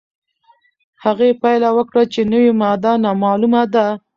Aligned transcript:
هغې 1.03 1.29
پایله 1.41 1.69
وکړه 1.77 2.03
چې 2.13 2.21
نوې 2.31 2.51
ماده 2.61 2.91
نامعلومه 3.05 3.63
ده. 3.73 3.87